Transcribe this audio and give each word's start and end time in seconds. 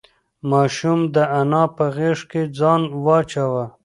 ماشوم 0.49 0.99
د 1.15 1.17
انا 1.39 1.63
په 1.75 1.85
غېږ 1.95 2.19
کې 2.31 2.41
ځان 2.59 2.81
واچاوه. 3.05 3.65